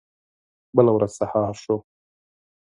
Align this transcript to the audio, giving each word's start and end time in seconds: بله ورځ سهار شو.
بله 0.75 0.91
ورځ 0.93 1.11
سهار 1.19 1.53
شو. 1.63 1.75